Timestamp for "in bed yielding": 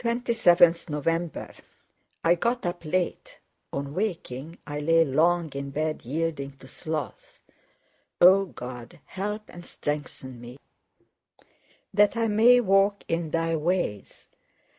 5.54-6.58